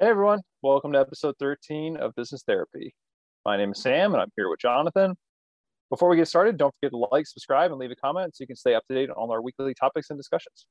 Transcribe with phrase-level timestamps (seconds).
[0.00, 2.94] Hey everyone, welcome to episode 13 of Business Therapy.
[3.44, 5.16] My name is Sam and I'm here with Jonathan.
[5.90, 8.46] Before we get started, don't forget to like, subscribe, and leave a comment so you
[8.46, 10.66] can stay up to date on all our weekly topics and discussions.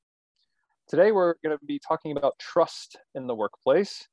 [0.88, 4.08] Today we're going to be talking about trust in the workplace.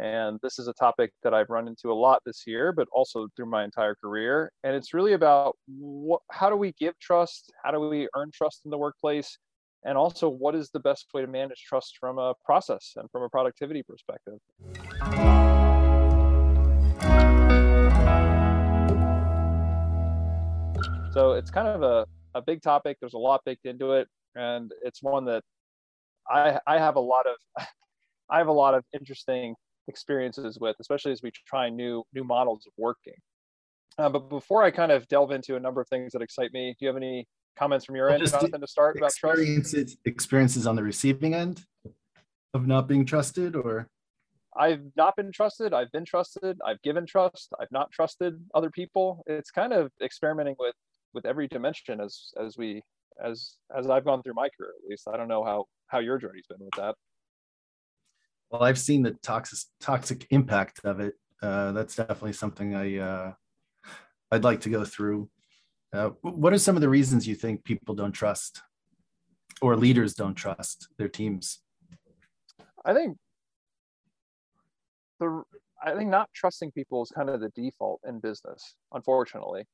[0.00, 3.26] And this is a topic that I've run into a lot this year, but also
[3.34, 4.52] through my entire career.
[4.62, 7.52] And it's really about what, how do we give trust?
[7.64, 9.36] How do we earn trust in the workplace?
[9.84, 13.22] And also what is the best way to manage trust from a process and from
[13.22, 14.38] a productivity perspective?
[21.12, 22.98] So it's kind of a, a big topic.
[23.00, 25.42] There's a lot baked into it and it's one that
[26.28, 27.36] i i have a lot of
[28.30, 29.54] i have a lot of interesting
[29.88, 33.14] experiences with especially as we try new new models of working.
[33.98, 36.74] Uh, but before i kind of delve into a number of things that excite me
[36.78, 39.98] do you have any comments from your end, Jonathan, to start about trust?
[40.04, 41.64] Experiences on the receiving end
[42.54, 43.88] of not being trusted, or
[44.56, 45.72] I've not been trusted.
[45.72, 46.58] I've been trusted.
[46.66, 47.52] I've given trust.
[47.60, 49.22] I've not trusted other people.
[49.26, 50.74] It's kind of experimenting with
[51.12, 52.82] with every dimension as as we
[53.24, 54.72] as as I've gone through my career.
[54.82, 56.94] At least I don't know how how your journey's been with that.
[58.50, 61.14] Well, I've seen the toxic toxic impact of it.
[61.42, 63.32] Uh, that's definitely something I uh,
[64.30, 65.28] I'd like to go through.
[65.92, 68.62] Uh, what are some of the reasons you think people don't trust
[69.60, 71.60] or leaders don't trust their teams?
[72.84, 73.16] I think
[75.18, 75.42] the
[75.82, 79.64] I think not trusting people is kind of the default in business, unfortunately,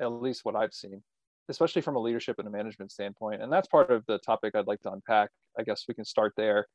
[0.00, 1.02] at least what I've seen,
[1.48, 3.42] especially from a leadership and a management standpoint.
[3.42, 5.30] And that's part of the topic I'd like to unpack.
[5.58, 6.66] I guess we can start there,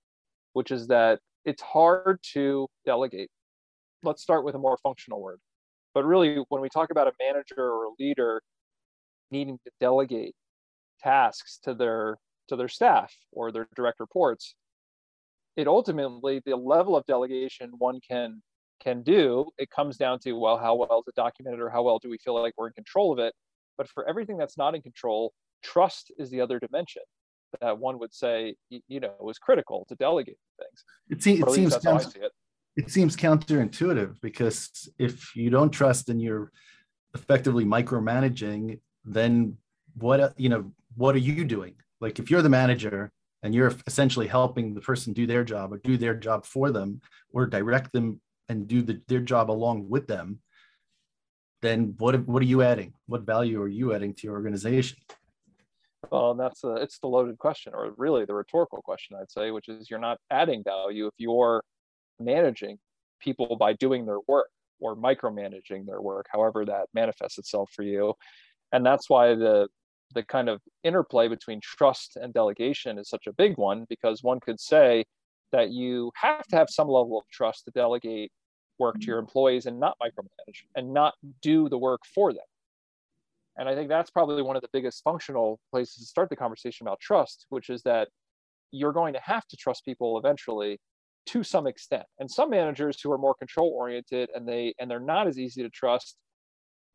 [0.52, 3.30] which is that it's hard to delegate.
[4.03, 5.39] Let's start with a more functional word.
[5.94, 8.41] But really, when we talk about a manager or a leader,
[9.33, 10.35] needing to delegate
[11.01, 12.17] tasks to their
[12.47, 14.55] to their staff or their direct reports
[15.57, 18.41] it ultimately the level of delegation one can
[18.81, 21.99] can do it comes down to well how well is it documented or how well
[21.99, 23.33] do we feel like we're in control of it
[23.77, 25.33] but for everything that's not in control
[25.63, 27.01] trust is the other dimension
[27.61, 31.77] that one would say you know is critical to delegate things it, se- it seems
[31.77, 32.31] counter- it.
[32.75, 36.51] it seems counterintuitive because if you don't trust and you're
[37.16, 39.58] effectively micromanaging then
[39.96, 41.75] what uh, you know what are you doing?
[42.02, 45.78] Like if you're the manager and you're essentially helping the person do their job or
[45.78, 50.08] do their job for them or direct them and do the, their job along with
[50.08, 50.40] them
[51.64, 52.94] then what what are you adding?
[53.08, 54.97] What value are you adding to your organization?
[56.12, 59.70] Well that's a, it's the loaded question or really the rhetorical question i'd say which
[59.70, 61.64] is you're not adding value if you're
[62.20, 62.78] managing
[63.22, 64.50] people by doing their work
[64.81, 68.14] or micromanaging their work however that manifests itself for you
[68.73, 69.69] and that's why the
[70.13, 74.39] the kind of interplay between trust and delegation is such a big one because one
[74.39, 75.06] could say
[75.51, 78.31] that you have to have some level of trust to delegate
[78.79, 79.28] work to your mm-hmm.
[79.28, 82.44] employees and not micromanage and not do the work for them
[83.57, 86.85] and i think that's probably one of the biggest functional places to start the conversation
[86.85, 88.07] about trust which is that
[88.72, 90.79] you're going to have to trust people eventually
[91.25, 95.00] to some extent and some managers who are more control oriented and they and they're
[95.00, 96.17] not as easy to trust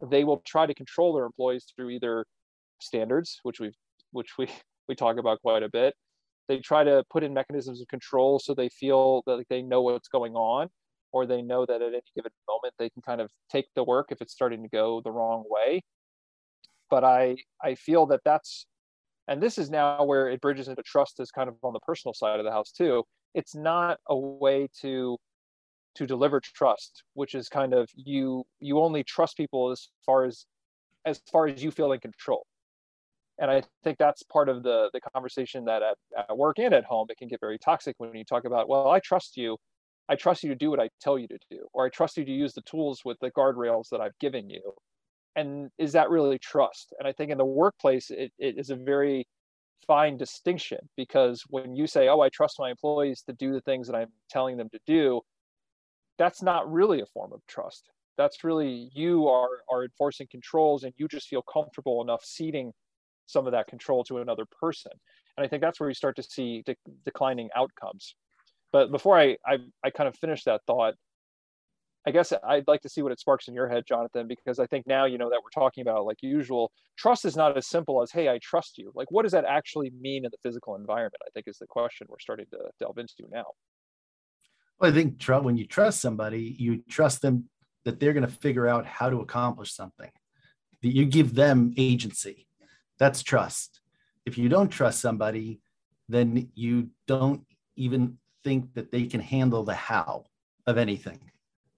[0.02, 2.24] they will try to control their employees through either
[2.80, 3.72] standards, which we
[4.12, 4.48] which we
[4.88, 5.94] we talk about quite a bit.
[6.48, 10.08] They try to put in mechanisms of control so they feel that they know what's
[10.08, 10.68] going on,
[11.12, 14.06] or they know that at any given moment they can kind of take the work
[14.10, 15.82] if it's starting to go the wrong way.
[16.90, 18.66] But I I feel that that's
[19.28, 22.14] and this is now where it bridges into trust as kind of on the personal
[22.14, 23.04] side of the house too.
[23.34, 25.18] It's not a way to
[25.98, 30.46] to deliver trust which is kind of you you only trust people as far as
[31.04, 32.46] as far as you feel in control.
[33.40, 36.84] And i think that's part of the the conversation that at, at work and at
[36.84, 39.56] home it can get very toxic when you talk about well i trust you.
[40.10, 42.24] I trust you to do what i tell you to do or i trust you
[42.24, 44.62] to use the tools with the guardrails that i've given you.
[45.36, 46.94] And is that really trust?
[46.98, 49.26] And i think in the workplace it, it is a very
[49.86, 53.86] fine distinction because when you say oh i trust my employees to do the things
[53.86, 55.20] that i'm telling them to do
[56.18, 57.88] that's not really a form of trust.
[58.16, 62.72] That's really you are are enforcing controls and you just feel comfortable enough ceding
[63.26, 64.92] some of that control to another person.
[65.36, 68.14] And i think that's where you start to see de- declining outcomes.
[68.72, 70.94] But before I, I i kind of finish that thought
[72.06, 74.66] i guess i'd like to see what it sparks in your head jonathan because i
[74.66, 78.02] think now you know that we're talking about like usual trust is not as simple
[78.02, 78.92] as hey i trust you.
[78.94, 82.06] Like what does that actually mean in the physical environment i think is the question
[82.08, 83.46] we're starting to delve into now
[84.78, 87.48] well, I think when you trust somebody, you trust them
[87.84, 90.10] that they're going to figure out how to accomplish something.
[90.82, 92.46] That you give them agency.
[92.98, 93.80] That's trust.
[94.26, 95.60] If you don't trust somebody,
[96.08, 97.42] then you don't
[97.76, 100.24] even think that they can handle the how
[100.66, 101.18] of anything.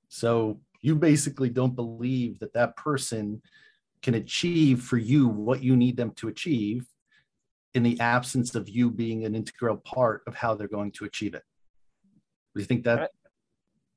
[0.09, 3.43] So you basically don't believe that that person
[4.03, 6.87] can achieve for you what you need them to achieve
[7.75, 11.35] in the absence of you being an integral part of how they're going to achieve
[11.35, 11.43] it.
[12.61, 13.11] You think that?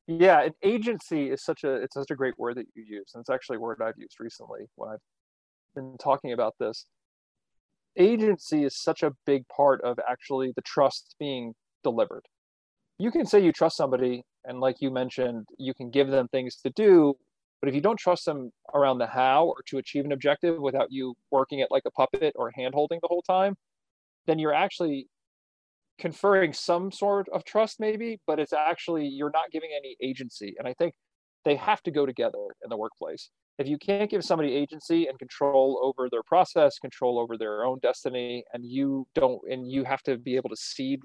[0.07, 3.21] Yeah, an agency is such a it's such a great word that you use, and
[3.21, 4.99] it's actually a word I've used recently when I've
[5.75, 6.85] been talking about this.
[7.95, 12.25] Agency is such a big part of actually the trust being delivered.
[12.97, 16.57] You can say you trust somebody, and like you mentioned, you can give them things
[16.63, 17.15] to do,
[17.61, 20.91] but if you don't trust them around the how or to achieve an objective without
[20.91, 23.55] you working it like a puppet or hand holding the whole time,
[24.25, 25.07] then you're actually
[25.99, 30.55] conferring some sort of trust, maybe, but it's actually you're not giving any agency.
[30.57, 30.93] And I think
[31.45, 33.29] they have to go together in the workplace.
[33.59, 37.79] If you can't give somebody agency and control over their process, control over their own
[37.81, 41.01] destiny, and you don't, and you have to be able to cede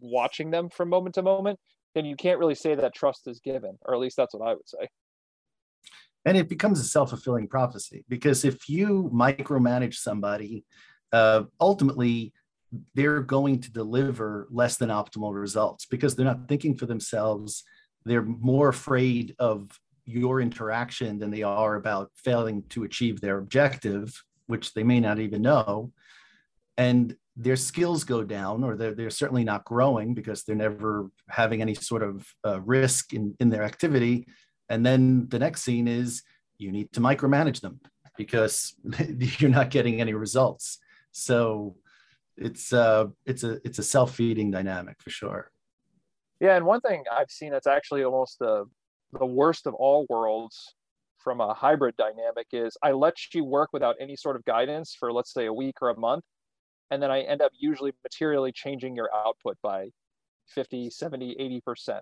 [0.00, 1.58] watching them from moment to moment,
[1.94, 4.54] then you can't really say that trust is given, or at least that's what I
[4.54, 4.88] would say
[6.24, 10.64] and it becomes a self-fulfilling prophecy because if you micromanage somebody
[11.12, 12.32] uh, ultimately
[12.94, 17.64] they're going to deliver less than optimal results because they're not thinking for themselves.
[18.04, 24.22] They're more afraid of your interaction than they are about failing to achieve their objective
[24.46, 25.92] which they may not even know.
[26.76, 31.62] And their skills go down or they're, they're certainly not growing because they're never having
[31.62, 34.26] any sort of uh, risk in, in their activity.
[34.68, 36.22] And then the next scene is
[36.58, 37.80] you need to micromanage them
[38.16, 38.74] because
[39.38, 40.78] you're not getting any results.
[41.12, 41.76] So
[42.36, 45.50] it's uh it's a it's a self-feeding dynamic for sure.
[46.40, 48.64] Yeah, and one thing I've seen that's actually almost the
[49.18, 50.74] the worst of all worlds
[51.18, 55.12] from a hybrid dynamic is I let you work without any sort of guidance for
[55.12, 56.24] let's say a week or a month
[56.90, 59.90] and then I end up usually materially changing your output by
[60.48, 62.00] 50, 70, 80%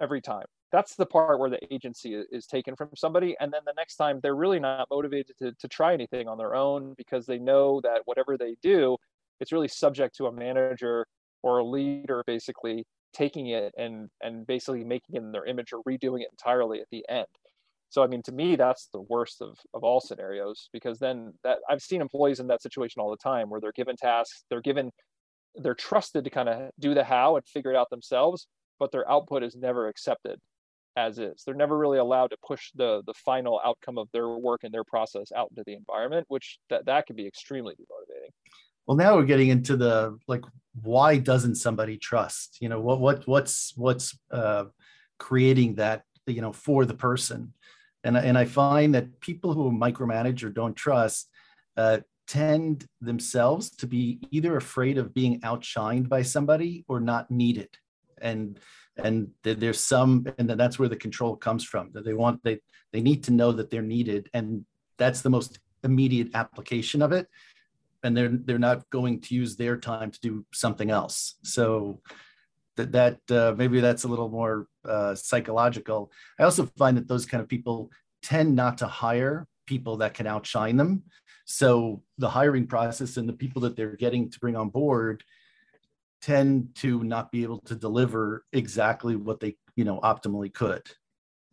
[0.00, 3.72] every time that's the part where the agency is taken from somebody and then the
[3.76, 7.38] next time they're really not motivated to, to try anything on their own because they
[7.38, 8.96] know that whatever they do
[9.40, 11.06] it's really subject to a manager
[11.42, 15.82] or a leader basically taking it and and basically making it in their image or
[15.84, 17.26] redoing it entirely at the end
[17.88, 21.58] so i mean to me that's the worst of, of all scenarios because then that
[21.70, 24.90] i've seen employees in that situation all the time where they're given tasks they're given
[25.56, 28.46] they're trusted to kind of do the how and figure it out themselves
[28.78, 30.38] but their output is never accepted
[30.96, 31.42] as is.
[31.44, 34.84] They're never really allowed to push the the final outcome of their work and their
[34.84, 38.32] process out into the environment, which that that can be extremely demotivating.
[38.86, 40.44] Well, now we're getting into the like,
[40.82, 42.58] why doesn't somebody trust?
[42.60, 44.64] You know, what what what's what's uh,
[45.18, 47.52] creating that you know for the person,
[48.04, 51.30] and and I find that people who micromanage or don't trust.
[51.76, 57.68] Uh, tend themselves to be either afraid of being outshined by somebody or not needed
[58.20, 58.58] and
[58.96, 62.58] and there's some and that's where the control comes from that they want they
[62.92, 64.64] they need to know that they're needed and
[64.96, 67.28] that's the most immediate application of it
[68.02, 71.34] and they're they're not going to use their time to do something else.
[71.42, 72.00] So
[72.76, 76.12] that that uh, maybe that's a little more uh, psychological.
[76.38, 77.90] I also find that those kind of people
[78.22, 81.02] tend not to hire people that can outshine them.
[81.44, 85.24] So the hiring process and the people that they're getting to bring on board
[86.20, 90.82] tend to not be able to deliver exactly what they you know optimally could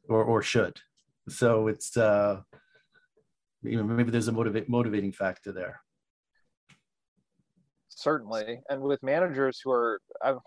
[0.09, 0.79] or or should.
[1.29, 2.41] So it's uh
[3.61, 5.79] you know maybe there's a motivate motivating factor there
[8.03, 9.99] certainly and with managers who are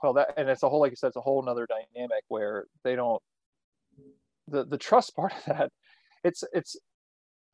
[0.02, 2.66] well that and it's a whole like you said it's a whole another dynamic where
[2.84, 3.22] they don't
[4.48, 5.72] the the trust part of that
[6.22, 6.76] it's it's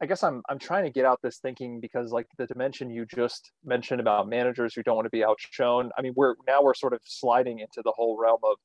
[0.03, 3.07] I guess I'm I'm trying to get out this thinking because like the dimension you
[3.07, 5.91] just mentioned about managers who don't want to be outshone.
[5.97, 8.57] I mean, we're now we're sort of sliding into the whole realm of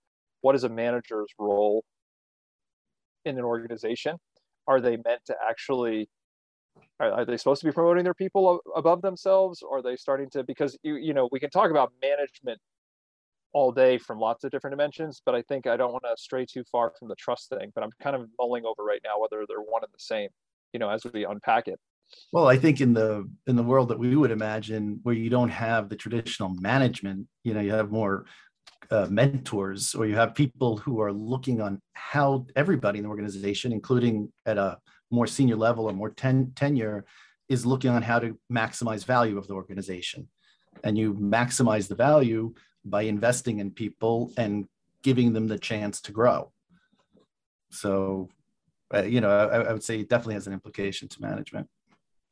[0.42, 1.84] what is a manager's role
[3.24, 4.18] in an organization?
[4.68, 6.10] Are they meant to actually
[7.00, 9.62] are, are they supposed to be promoting their people above themselves?
[9.62, 12.60] Or are they starting to because you you know we can talk about management
[13.54, 16.46] all day from lots of different dimensions, but I think I don't want to stray
[16.46, 17.72] too far from the trust thing.
[17.74, 20.30] But I'm kind of mulling over right now whether they're one and the same
[20.74, 21.80] you know as we unpack it
[22.32, 25.50] well i think in the in the world that we would imagine where you don't
[25.50, 28.26] have the traditional management you know you have more
[28.92, 33.72] uh, mentors or you have people who are looking on how everybody in the organization
[33.72, 34.78] including at a
[35.12, 37.06] more senior level or more ten, tenure
[37.50, 40.28] is looking on how to maximize value of the organization
[40.84, 42.54] and you maximize the value
[42.86, 44.68] by investing in people and
[45.02, 46.52] giving them the chance to grow
[47.70, 48.30] so
[48.94, 51.68] uh, you know, I, I would say it definitely has an implication to management.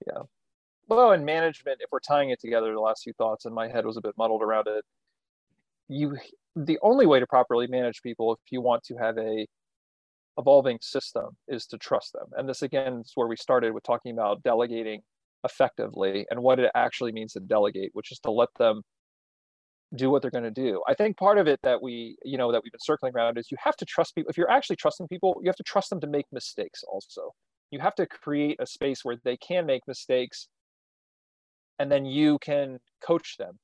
[0.08, 0.24] Yeah.
[0.88, 3.86] Well, in management, if we're tying it together, the last few thoughts in my head
[3.86, 4.86] was a bit muddled around it.
[5.90, 6.18] you
[6.56, 9.46] the only way to properly manage people if you want to have a
[10.38, 12.26] evolving system is to trust them.
[12.38, 15.02] And this again is where we started with talking about delegating
[15.44, 18.82] effectively and what it actually means to delegate which is to let them
[19.96, 20.82] do what they're going to do.
[20.88, 23.52] I think part of it that we you know that we've been circling around is
[23.52, 24.30] you have to trust people.
[24.30, 27.34] If you're actually trusting people you have to trust them to make mistakes also.
[27.72, 30.48] You have to create a space where they can make mistakes
[31.80, 33.60] and then you can coach them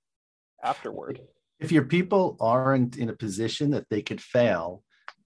[0.64, 1.22] afterward.
[1.60, 4.84] If your people aren't in a position that they could fail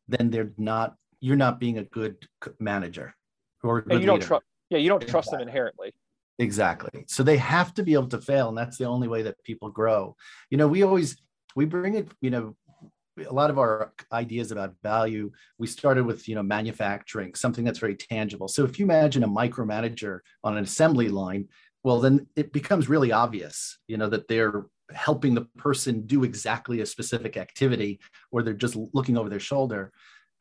[0.08, 2.18] then they're not you're not being a good
[2.60, 3.14] manager
[3.64, 5.12] or and you don't trust yeah you don't exactly.
[5.12, 5.94] trust them inherently.
[6.38, 7.06] Exactly.
[7.08, 9.70] So they have to be able to fail and that's the only way that people
[9.70, 10.16] grow.
[10.50, 11.18] You know we always
[11.56, 12.56] we bring it you know
[13.30, 17.80] a lot of our ideas about value we started with you know manufacturing something that's
[17.80, 18.48] very tangible.
[18.48, 21.48] So if you imagine a micromanager on an assembly line
[21.84, 26.82] well then it becomes really obvious you know that they're helping the person do exactly
[26.82, 28.00] a specific activity
[28.32, 29.92] or they're just looking over their shoulder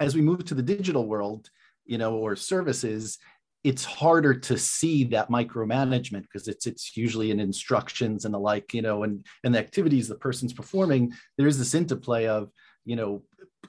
[0.00, 1.50] as we move to the digital world
[1.84, 3.18] you know or services
[3.62, 8.74] it's harder to see that micromanagement because it's it's usually in instructions and the like
[8.74, 12.50] you know and and the activities the person's performing there's this interplay of
[12.84, 13.22] you know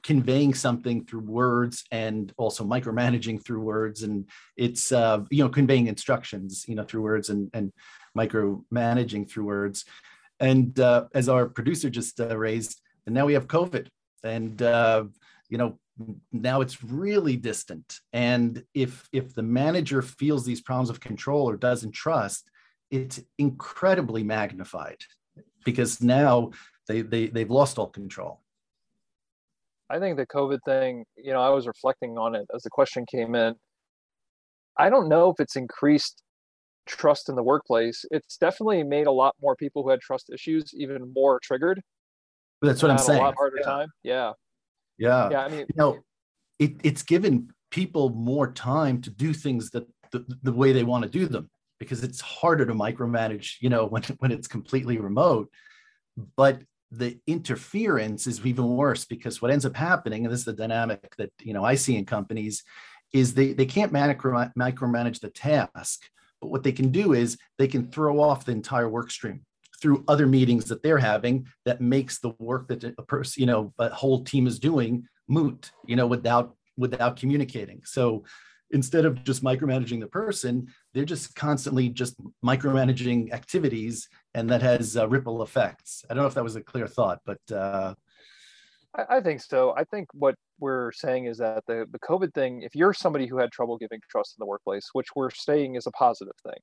[0.05, 4.03] conveying something through words and also micromanaging through words.
[4.03, 7.73] And it's uh, you know conveying instructions you know through words and and
[8.17, 9.85] micromanaging through words.
[10.39, 13.87] And uh, as our producer just uh, raised and now we have covid.
[14.23, 15.05] And uh,
[15.49, 15.79] you know
[16.31, 17.99] now it's really distant.
[18.11, 22.49] And if if the manager feels these problems of control or doesn't trust
[22.91, 24.97] it's incredibly magnified
[25.63, 26.51] because now
[26.87, 28.41] they, they they've lost all control.
[29.89, 33.05] I think the covid thing you know i was reflecting on it as the question
[33.05, 33.55] came in.
[34.77, 36.21] I don't know if it's increased
[36.85, 38.03] trust in the workplace.
[38.11, 41.81] It's definitely made a lot more people who had trust issues even more triggered.
[42.61, 43.65] That's what i'm saying a lot harder yeah.
[43.65, 43.89] time.
[44.03, 44.31] Yeah
[44.97, 45.29] yeah.
[45.29, 45.45] Yeah.
[45.45, 45.99] I mean, you know,
[46.59, 51.03] it, it's given people more time to do things that the, the way they want
[51.03, 51.49] to do them
[51.79, 55.49] because it's harder to micromanage, you know, when, when it's completely remote.
[56.37, 56.61] But
[56.91, 61.15] the interference is even worse because what ends up happening, and this is the dynamic
[61.17, 62.63] that, you know, I see in companies,
[63.11, 66.03] is they, they can't micro, micromanage the task.
[66.41, 69.41] But what they can do is they can throw off the entire work stream
[69.81, 73.73] through other meetings that they're having that makes the work that a person, you know,
[73.79, 77.81] a whole team is doing moot, you know, without without communicating.
[77.85, 78.25] So
[78.71, 84.97] instead of just micromanaging the person, they're just constantly just micromanaging activities, and that has
[84.97, 86.03] uh, ripple effects.
[86.09, 87.93] I don't know if that was a clear thought, but uh,
[88.95, 89.73] I, I think so.
[89.77, 93.37] I think what we're saying is that the the COVID thing, if you're somebody who
[93.37, 96.59] had trouble giving trust in the workplace, which we're saying is a positive thing,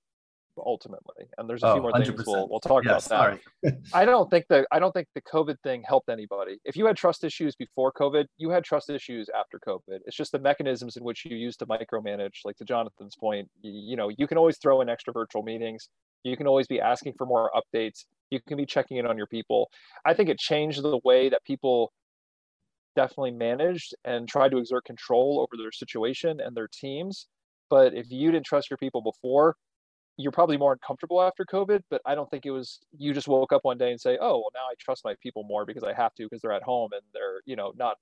[0.59, 2.07] ultimately and there's a oh, few more 100%.
[2.07, 5.23] things we'll, we'll talk yes, about that i don't think that i don't think the
[5.23, 6.59] covid thing helped anybody.
[6.65, 10.01] If you had trust issues before covid you had trust issues after covid.
[10.07, 13.73] It's just the mechanisms in which you use to micromanage like to jonathan's point you,
[13.73, 15.89] you know you can always throw in extra virtual meetings.
[16.25, 18.05] You can always be asking for more updates.
[18.31, 19.71] You can be checking in on your people.
[20.05, 21.93] I think it changed the way that people
[22.95, 27.27] definitely managed and tried to exert control over their situation and their teams.
[27.71, 29.57] But if you didn't trust your people before
[30.17, 33.53] you're probably more uncomfortable after COVID, but I don't think it was you just woke
[33.53, 35.93] up one day and say, "Oh, well, now I trust my people more because I
[35.95, 37.97] have to because they're at home and they're you know not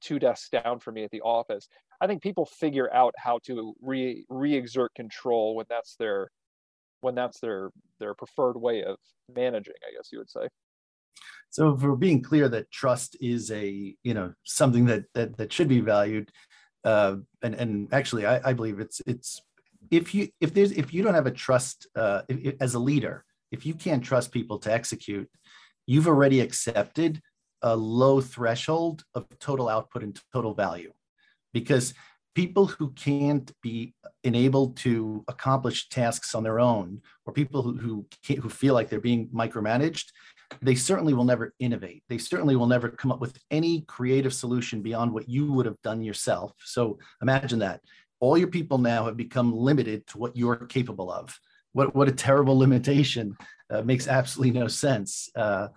[0.00, 1.68] two desks down for me at the office."
[2.00, 6.30] I think people figure out how to re re-exert control when that's their
[7.00, 8.96] when that's their their preferred way of
[9.34, 9.74] managing.
[9.88, 10.48] I guess you would say.
[11.50, 15.68] So, we're being clear that trust is a you know something that that that should
[15.68, 16.30] be valued,
[16.84, 19.42] uh, and and actually, I, I believe it's it's
[19.90, 22.78] if you if there's if you don't have a trust uh, if, if, as a
[22.78, 25.28] leader if you can't trust people to execute
[25.86, 27.20] you've already accepted
[27.62, 30.92] a low threshold of total output and total value.
[31.52, 31.94] Because
[32.34, 38.06] people who can't be enabled to accomplish tasks on their own or people who who,
[38.36, 40.06] who feel like they're being micromanaged
[40.62, 42.02] they certainly will never innovate.
[42.08, 45.80] They certainly will never come up with any creative solution beyond what you would have
[45.82, 46.52] done yourself.
[46.64, 47.80] So imagine that
[48.20, 51.38] all your people now have become limited to what you're capable of.
[51.72, 53.36] What, what a terrible limitation.
[53.70, 55.30] Uh, makes absolutely no sense.
[55.36, 55.68] Uh,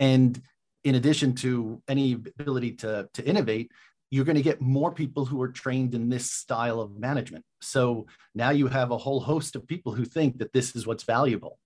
[0.00, 0.42] and
[0.82, 3.70] in addition to any ability to, to innovate,
[4.10, 7.44] you're going to get more people who are trained in this style of management.
[7.60, 11.04] So now you have a whole host of people who think that this is what's
[11.04, 11.58] valuable.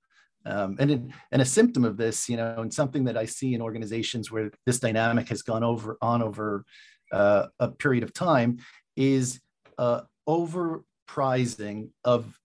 [0.47, 3.53] Um, and, in, and a symptom of this, you know, and something that I see
[3.53, 6.65] in organizations where this dynamic has gone over on over
[7.13, 8.59] uh, a period of time
[8.97, 9.41] is
[9.77, 12.39] uh, overprizing of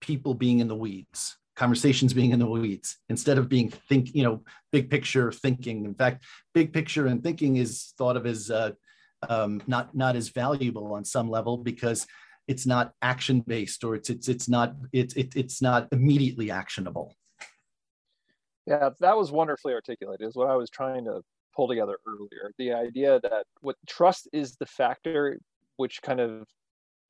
[0.00, 1.36] people being in the weeds.
[1.56, 4.36] conversations being in the weeds instead of being think you know
[4.72, 8.72] big picture thinking in fact big picture and thinking is thought of as uh,
[9.28, 12.00] um, not not as valuable on some level because
[12.48, 17.14] it's not action based or it's it's it's not it's it, it's not immediately actionable
[18.66, 21.22] yeah that was wonderfully articulated is what i was trying to
[21.54, 25.38] pull together earlier the idea that what trust is the factor
[25.76, 26.46] which kind of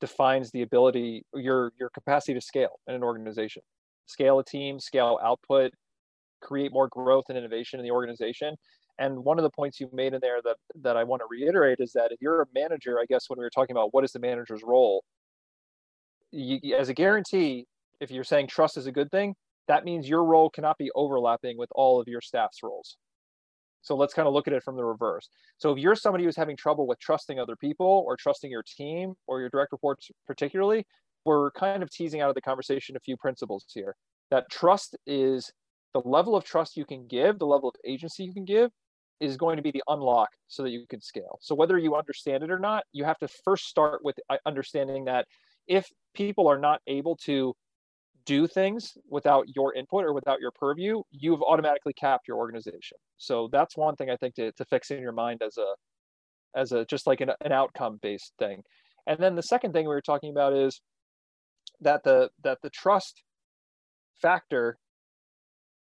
[0.07, 3.63] defines the ability your your capacity to scale in an organization.
[4.07, 5.73] Scale a team scale output
[6.43, 8.55] create more growth and innovation in the organization.
[8.99, 11.79] And one of the points you made in there that that i want to reiterate
[11.81, 14.13] is that if you're a manager i guess when we were talking about what is
[14.13, 15.03] the manager's role
[16.31, 17.67] you, as a guarantee
[18.01, 19.35] if you're saying trust is a good thing
[19.67, 22.97] that means your role cannot be overlapping with all of your staff's roles
[23.85, 25.29] so let's kind of look at it from the reverse.
[25.59, 29.15] So if you're somebody who's having trouble with trusting other people or trusting your team
[29.27, 30.85] or your direct reports particularly,
[31.25, 33.95] we're kind of teasing out of the conversation a few principles here.
[34.31, 35.53] That trust is
[35.93, 38.71] the level of trust you can give, the level of agency you can give
[39.21, 41.39] is going to be the unlock so that you can scale.
[41.41, 45.05] So whether you understand it or not, you have to first start with uh, understanding
[45.05, 45.27] that
[45.69, 47.55] if people are not able to
[48.27, 52.99] do things without your input or without your purview, you've automatically capped your organization.
[53.19, 55.75] So that's one thing I think to, to fix in your mind as a
[56.57, 58.63] as a just like an, an outcome based thing.
[59.07, 60.81] And then the second thing we were talking about is
[61.81, 63.23] that the that the trust
[64.21, 64.79] factor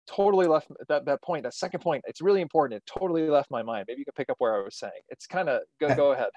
[0.08, 3.64] totally left that that point that second point it's really important it totally left my
[3.64, 6.12] mind maybe you can pick up where i was saying it's kind of go go
[6.12, 6.30] ahead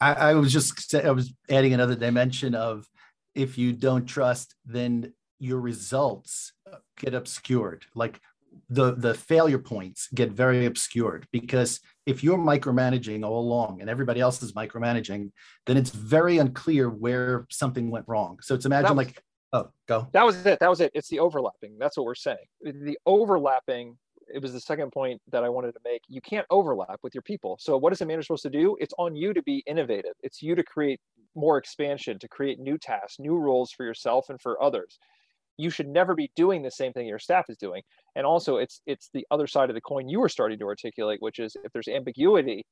[0.00, 2.86] I, I was just i was adding another dimension of
[3.34, 6.52] if you don't trust then your results
[6.98, 7.86] get obscured.
[7.94, 8.20] Like
[8.68, 14.20] the the failure points get very obscured because if you're micromanaging all along and everybody
[14.20, 15.30] else is micromanaging
[15.66, 18.38] then it's very unclear where something went wrong.
[18.42, 20.08] So it's imagine was, like oh go.
[20.12, 20.58] That was it.
[20.60, 20.90] That was it.
[20.94, 21.78] It's the overlapping.
[21.78, 22.46] That's what we're saying.
[22.62, 23.96] The overlapping
[24.32, 26.02] it was the second point that i wanted to make.
[26.06, 27.56] You can't overlap with your people.
[27.60, 28.76] So what is a manager supposed to do?
[28.78, 30.12] It's on you to be innovative.
[30.22, 31.00] It's you to create
[31.34, 34.98] more expansion to create new tasks new roles for yourself and for others
[35.60, 37.82] you should never be doing the same thing your staff is doing.
[38.16, 41.18] And also it's it's the other side of the coin you were starting to articulate
[41.20, 42.64] which is if there's ambiguity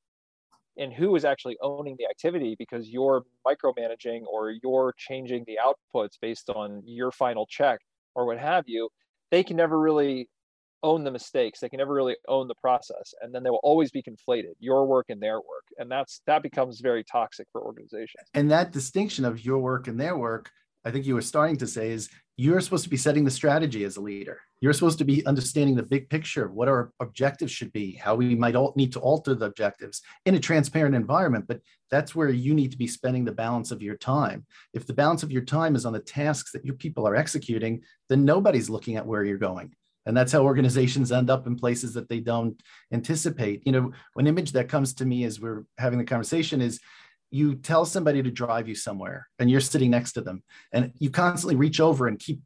[0.77, 6.13] in who is actually owning the activity because you're micromanaging or you're changing the outputs
[6.21, 7.81] based on your final check
[8.15, 8.89] or what have you
[9.31, 10.29] they can never really
[10.83, 11.61] own the mistakes.
[11.61, 13.15] They can never really own the process.
[13.21, 15.67] And then they will always be conflated your work and their work.
[15.79, 18.29] And that's that becomes very toxic for organizations.
[18.35, 20.51] And that distinction of your work and their work
[20.85, 23.83] I think you were starting to say is you're supposed to be setting the strategy
[23.85, 24.41] as a leader.
[24.61, 28.15] You're supposed to be understanding the big picture of what our objectives should be, how
[28.15, 31.47] we might all need to alter the objectives in a transparent environment.
[31.49, 31.61] But
[31.91, 34.47] that's where you need to be spending the balance of your time.
[34.73, 37.83] If the balance of your time is on the tasks that your people are executing,
[38.09, 39.75] then nobody's looking at where you're going.
[40.07, 42.59] And that's how organizations end up in places that they don't
[42.93, 43.67] anticipate.
[43.67, 46.81] You know, an image that comes to me as we're having the conversation is
[47.31, 51.11] you tell somebody to drive you somewhere and you're sitting next to them and you
[51.11, 52.41] constantly reach over and keep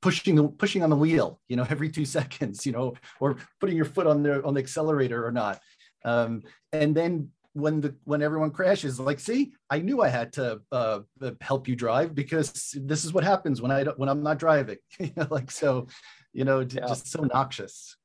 [0.00, 3.76] pushing the pushing on the wheel you know every two seconds you know or putting
[3.76, 5.60] your foot on the on the accelerator or not.
[6.04, 6.42] Um,
[6.72, 10.98] and then when the when everyone crashes like see i knew i had to uh,
[11.40, 14.78] help you drive because this is what happens when i when i'm not driving.
[15.30, 15.86] Like so
[16.32, 16.86] you know yeah.
[16.86, 17.96] just so noxious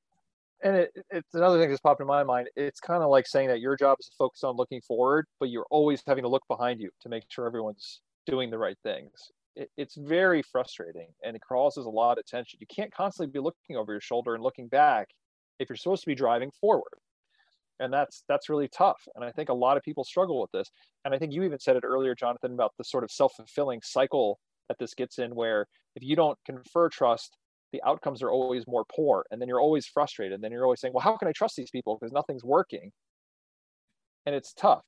[0.64, 2.50] and it, it's another thing that's popped in my mind.
[2.56, 5.50] It's kind of like saying that your job is to focus on looking forward, but
[5.50, 9.32] you're always having to look behind you to make sure everyone's doing the right things.
[9.56, 12.60] It, it's very frustrating and it causes a lot of tension.
[12.62, 15.10] You can't constantly be looking over your shoulder and looking back
[15.60, 17.00] if you're supposed to be driving forward.
[17.80, 19.02] And that's that's really tough.
[19.16, 20.70] And I think a lot of people struggle with this.
[21.06, 24.40] And I think you even said it earlier, Jonathan, about the sort of self-fulfilling cycle
[24.68, 27.38] that this gets in where if you don't confer trust
[27.72, 30.82] the outcomes are always more poor and then you're always frustrated and then you're always
[30.82, 31.98] saying well how can i trust these people?
[32.00, 32.92] Because nothing's working.
[34.26, 34.84] And it's tough.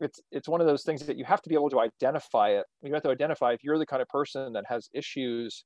[0.00, 2.64] It's it's one of those things that you have to be able to identify it.
[2.82, 5.64] You have to identify if you're the kind of person that has issues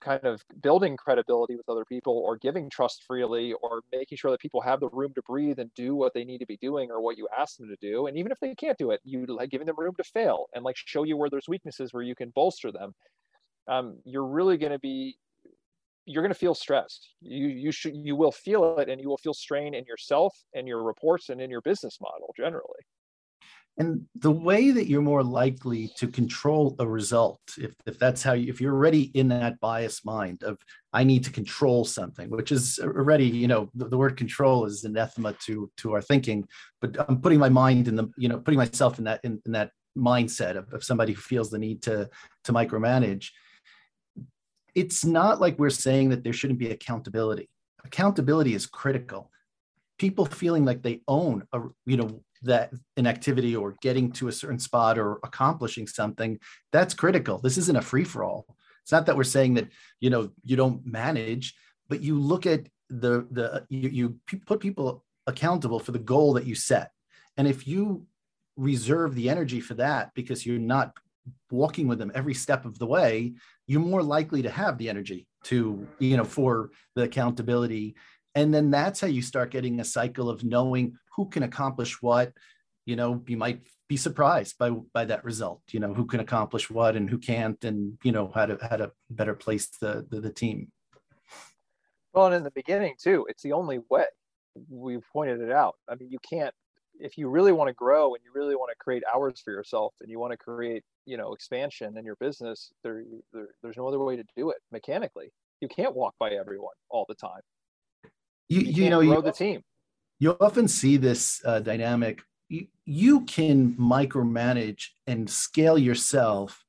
[0.00, 4.40] kind of building credibility with other people or giving trust freely or making sure that
[4.40, 7.02] people have the room to breathe and do what they need to be doing or
[7.02, 8.06] what you ask them to do.
[8.06, 10.64] And even if they can't do it you like giving them room to fail and
[10.64, 12.94] like show you where there's weaknesses where you can bolster them.
[13.68, 15.18] Um, you're really going to be
[16.10, 17.08] you're going to feel stressed.
[17.20, 20.66] You you should you will feel it, and you will feel strain in yourself and
[20.66, 22.82] your reports and in your business model generally.
[23.78, 28.32] And the way that you're more likely to control a result, if, if that's how
[28.32, 30.58] you, if you're already in that bias mind of
[30.92, 34.84] I need to control something, which is already, you know, the, the word control is
[34.84, 36.46] anathema to to our thinking.
[36.80, 39.52] But I'm putting my mind in the, you know, putting myself in that in, in
[39.52, 42.08] that mindset of, of somebody who feels the need to
[42.44, 43.30] to micromanage
[44.74, 47.48] it's not like we're saying that there shouldn't be accountability.
[47.84, 49.30] Accountability is critical.
[49.98, 54.32] People feeling like they own a, you know, that an activity or getting to a
[54.32, 56.38] certain spot or accomplishing something,
[56.72, 57.38] that's critical.
[57.38, 58.46] This isn't a free for all.
[58.82, 59.68] It's not that we're saying that,
[60.00, 61.54] you know, you don't manage,
[61.88, 66.46] but you look at the the you, you put people accountable for the goal that
[66.46, 66.90] you set.
[67.36, 68.06] And if you
[68.56, 70.92] reserve the energy for that because you're not
[71.50, 73.34] walking with them every step of the way,
[73.66, 77.96] you're more likely to have the energy to, you know, for the accountability.
[78.34, 82.32] And then that's how you start getting a cycle of knowing who can accomplish what.
[82.86, 85.62] You know, you might be surprised by by that result.
[85.70, 88.76] You know, who can accomplish what and who can't, and you know how to how
[88.76, 90.72] to better place the, the, the team.
[92.12, 94.06] Well, and in the beginning too, it's the only way.
[94.68, 95.76] We've pointed it out.
[95.88, 96.54] I mean, you can't
[97.00, 99.94] if you really want to grow and you really want to create hours for yourself
[100.00, 103.86] and you want to create you know expansion in your business there, there, there's no
[103.86, 105.32] other way to do it mechanically.
[105.60, 107.40] You can't walk by everyone all the time.
[108.48, 109.62] You, you, you know grow you, the team.
[110.18, 112.22] you often see this uh, dynamic.
[112.48, 116.64] You, you can micromanage and scale yourself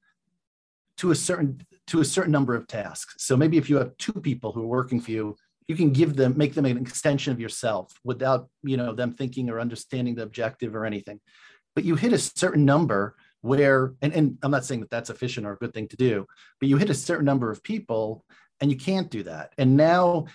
[0.98, 3.16] to a certain to a certain number of tasks.
[3.18, 5.36] So maybe if you have two people who are working for you
[5.72, 9.50] you can give them make them an extension of yourself without you know them thinking
[9.50, 11.20] or understanding the objective or anything.
[11.76, 15.46] But you hit a certain number where and, and i'm not saying that that's efficient
[15.46, 16.26] or a good thing to do
[16.60, 18.24] but you hit a certain number of people
[18.62, 19.54] and you can't do that.
[19.58, 20.28] And now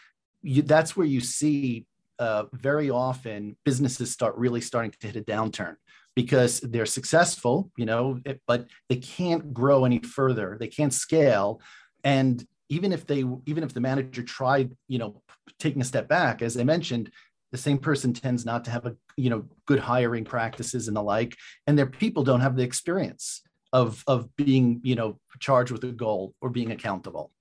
[0.43, 1.87] you, that's where you see
[2.19, 5.77] uh, very often businesses start really starting to hit a downturn
[6.15, 10.57] because they're successful you know but they can't grow any further.
[10.59, 11.61] They can't scale.
[12.05, 15.23] And even if they even if the manager tried you know
[15.59, 17.11] taking a step back as i mentioned
[17.57, 21.03] the same person tends not to have a you know good hiring practices and the
[21.03, 21.35] like
[21.67, 23.41] and their people don't have the experience
[23.73, 27.33] of of being you know charged with a goal or being accountable.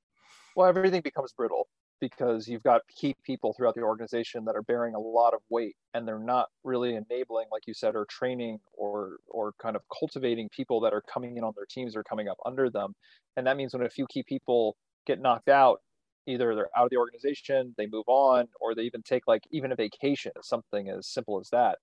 [0.56, 1.68] Well everything becomes brittle
[2.00, 5.76] because you've got key people throughout the organization that are bearing a lot of weight
[5.94, 10.48] and they're not really enabling like you said or training or or kind of cultivating
[10.50, 12.96] people that are coming in on their teams or coming up under them.
[13.36, 15.82] And that means when a few key people get knocked out
[16.28, 19.72] either they're out of the organization they move on or they even take like even
[19.72, 21.78] a vacation something as simple as that.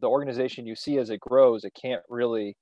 [0.00, 2.56] The organization you see as it grows it can't really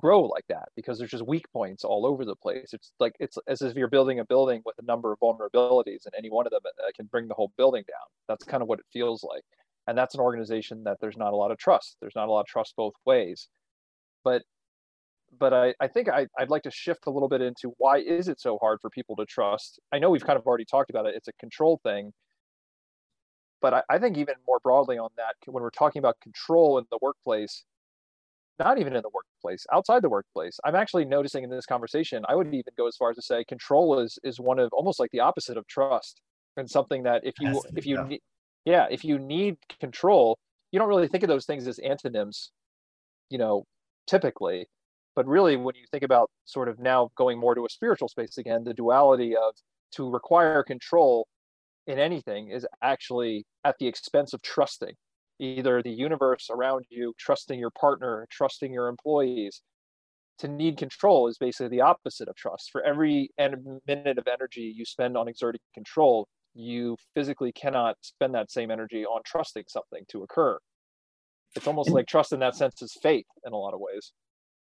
[0.00, 2.70] grow like that because there's just weak points all over the place.
[2.72, 6.14] It's like it's as if you're building a building with a number of vulnerabilities and
[6.16, 6.62] any one of them
[6.94, 8.06] can bring the whole building down.
[8.28, 9.42] That's kind of what it feels like.
[9.86, 11.96] And that's an organization that there's not a lot of trust.
[12.00, 13.48] There's not a lot of trust both ways.
[14.22, 14.42] But
[15.38, 18.28] but I, I think I, I'd like to shift a little bit into why is
[18.28, 19.78] it so hard for people to trust?
[19.92, 21.14] I know we've kind of already talked about it.
[21.14, 22.12] It's a control thing.
[23.60, 26.84] But I, I think even more broadly on that, when we're talking about control in
[26.90, 27.64] the workplace,
[28.58, 32.34] not even in the workplace, outside the workplace, I'm actually noticing in this conversation, I
[32.34, 35.10] would even go as far as to say control is is one of almost like
[35.10, 36.20] the opposite of trust
[36.56, 38.16] and something that if you if you yeah.
[38.64, 40.38] yeah, if you need control,
[40.72, 42.50] you don't really think of those things as antonyms,
[43.30, 43.64] you know,
[44.06, 44.66] typically
[45.18, 48.38] but really, when you think about sort of now going more to a spiritual space
[48.38, 49.52] again, the duality of
[49.96, 51.26] to require control
[51.88, 54.94] in anything is actually at the expense of trusting
[55.40, 59.60] either the universe around you, trusting your partner, trusting your employees.
[60.38, 62.70] To need control is basically the opposite of trust.
[62.70, 63.30] For every
[63.88, 69.04] minute of energy you spend on exerting control, you physically cannot spend that same energy
[69.04, 70.60] on trusting something to occur.
[71.56, 74.12] It's almost like trust in that sense is faith in a lot of ways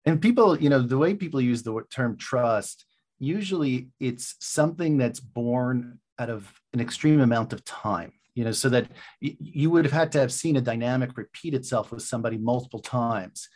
[0.05, 2.85] and people you know the way people use the term trust
[3.19, 8.69] usually it's something that's born out of an extreme amount of time you know so
[8.69, 8.87] that
[9.19, 13.49] you would have had to have seen a dynamic repeat itself with somebody multiple times.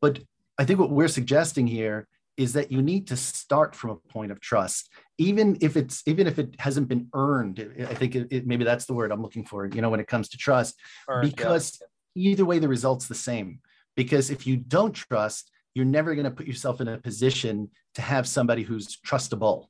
[0.00, 0.20] But
[0.58, 2.06] i think what we're suggesting here
[2.36, 6.26] is that you need to start from a point of trust even if it's even
[6.26, 7.58] if it hasn't been earned.
[7.80, 10.06] I think it, it, maybe that's the word i'm looking for you know when it
[10.06, 11.80] comes to trust earned, because
[12.14, 12.30] yeah.
[12.30, 13.60] either way the result's the same.
[13.96, 18.02] Because if you don't trust you're never going to put yourself in a position to
[18.02, 19.66] have somebody who's trustable.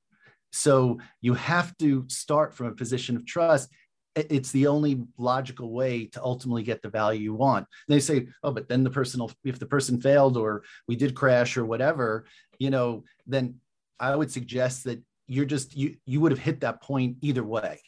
[0.53, 3.69] So you have to start from a position of trust.
[4.17, 7.67] It's the only logical way to ultimately get the value you want.
[7.87, 10.97] And they say, oh, but then the person, will, if the person failed or we
[10.97, 12.25] did crash or whatever,
[12.59, 13.57] you know, then
[14.01, 17.83] I would suggest that you're just you you would have hit that point either way,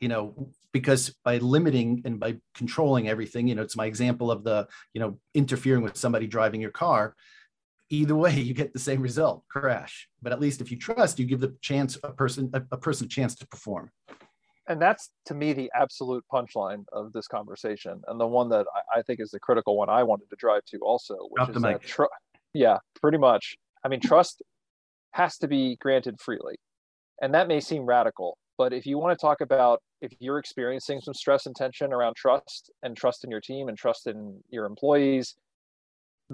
[0.00, 4.44] you know, because by limiting and by controlling everything, you know, it's my example of
[4.44, 7.14] the you know interfering with somebody driving your car
[7.90, 10.08] either way you get the same result crash.
[10.22, 13.06] But at least if you trust you give the chance a person a, a person
[13.06, 13.90] a chance to perform.
[14.66, 18.98] And that's to me the absolute punchline of this conversation and the one that i,
[19.00, 21.82] I think is the critical one i wanted to drive to also which is that
[21.82, 22.04] tr-
[22.54, 23.56] yeah pretty much.
[23.84, 24.42] I mean trust
[25.12, 26.56] has to be granted freely
[27.20, 31.00] And that may seem radical, but if you want to talk about if you're experiencing
[31.00, 34.66] some stress and tension around trust and trust in your team and trust in your
[34.66, 35.36] employees,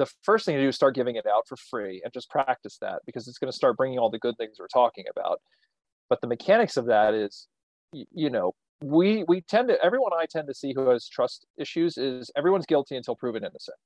[0.00, 2.78] the first thing to do is start giving it out for free and just practice
[2.80, 5.40] that because it's going to start bringing all the good things we're talking about.
[6.08, 7.46] But the mechanics of that is,
[7.92, 11.98] you know, we we tend to everyone I tend to see who has trust issues
[11.98, 13.76] is everyone's guilty until proven innocent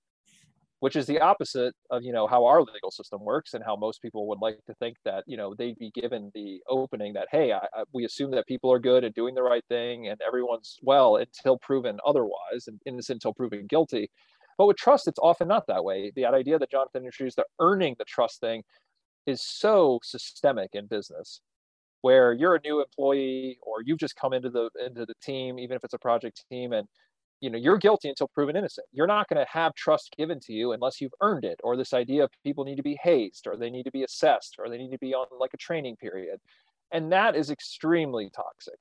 [0.84, 4.02] which is the opposite of you know how our legal system works and how most
[4.02, 7.52] people would like to think that you know they'd be given the opening that hey
[7.52, 10.78] I, I, we assume that people are good and doing the right thing and everyone's
[10.82, 14.10] well until proven otherwise and innocent until proven guilty
[14.58, 16.12] but with trust it's often not that way.
[16.14, 18.62] The idea that jonathan introduced the earning the trust thing
[19.26, 21.40] is so systemic in business
[22.02, 25.76] where you're a new employee or you've just come into the into the team even
[25.76, 26.86] if it's a project team and
[27.40, 28.86] you know you're guilty until proven innocent.
[28.92, 31.92] You're not going to have trust given to you unless you've earned it or this
[31.92, 34.78] idea of people need to be hazed or they need to be assessed or they
[34.78, 36.40] need to be on like a training period.
[36.90, 38.78] And that is extremely toxic.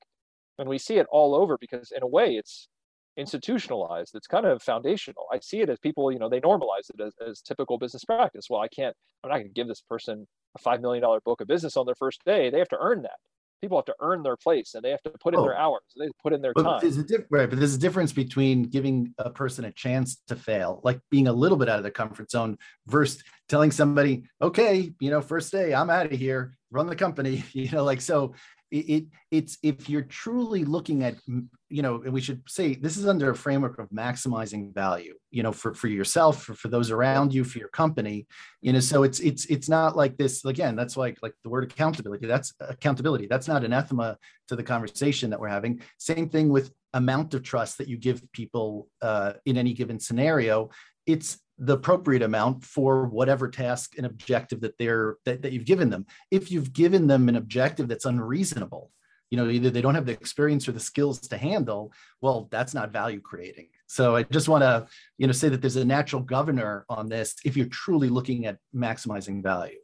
[0.58, 2.68] And we see it all over because in a way it's
[3.16, 5.26] institutionalized it's kind of foundational.
[5.32, 8.46] I see it as people you know they normalize it as, as typical business practice.
[8.50, 11.48] Well i can't i'm not going to give this person a $5 million book of
[11.48, 12.50] business on their first day.
[12.50, 13.18] They have to earn that.
[13.60, 15.44] People have to earn their place and they have to put in oh.
[15.44, 15.80] their hours.
[15.98, 16.80] They put in their but time.
[16.82, 20.36] there's a diff- right but there's a difference between giving a person a chance to
[20.36, 24.92] fail like being a little bit out of their comfort zone versus telling somebody okay
[25.00, 28.34] you know first day i'm out of here run the company you know like so
[28.74, 32.96] it, it, it's if you're truly looking at you know and we should say this
[32.96, 36.90] is under a framework of maximizing value you know for for yourself for, for those
[36.90, 38.26] around you for your company
[38.60, 41.64] you know so it's it's it's not like this again that's like like the word
[41.64, 45.80] accountability that's accountability that's not anathema to the conversation that we're having.
[45.98, 50.70] Same thing with amount of trust that you give people uh, in any given scenario.
[51.06, 55.90] It's the appropriate amount for whatever task and objective that they're that, that you've given
[55.90, 56.06] them.
[56.30, 58.90] If you've given them an objective that's unreasonable
[59.34, 62.72] you know either they don't have the experience or the skills to handle well that's
[62.72, 63.68] not value creating.
[63.86, 64.86] So i just want to
[65.18, 68.58] you know say that there's a natural governor on this if you're truly looking at
[68.74, 69.78] maximizing value.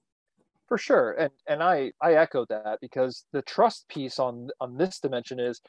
[0.69, 1.13] For sure.
[1.13, 5.61] And and i i echo that because the trust piece on on this dimension is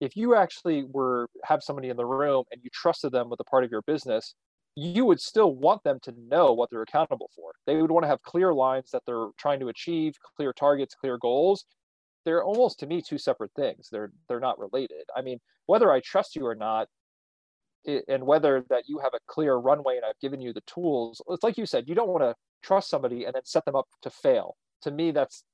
[0.00, 3.44] if you actually were have somebody in the room and you trusted them with a
[3.44, 4.34] part of your business
[4.76, 7.52] you would still want them to know what they're accountable for.
[7.66, 11.18] They would want to have clear lines that they're trying to achieve, clear targets, clear
[11.18, 11.64] goals.
[12.24, 13.88] They're almost to me two separate things.
[13.90, 15.04] They're they're not related.
[15.16, 16.88] I mean, whether I trust you or not,
[17.86, 21.42] and whether that you have a clear runway and I've given you the tools, it's
[21.42, 24.10] like you said, you don't want to trust somebody and then set them up to
[24.10, 24.56] fail.
[24.82, 25.44] To me, that's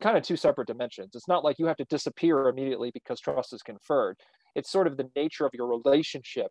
[0.00, 1.14] kind of two separate dimensions.
[1.14, 4.16] It's not like you have to disappear immediately because trust is conferred.
[4.56, 6.48] It's sort of the nature of your relationship